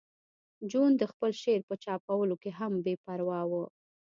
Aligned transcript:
جون 0.71 0.91
د 0.97 1.03
خپل 1.11 1.31
شعر 1.41 1.61
په 1.69 1.75
چاپولو 1.83 2.35
کې 2.41 2.51
هم 2.59 2.73
بې 2.85 2.95
پروا 3.03 3.41
و 3.49 3.51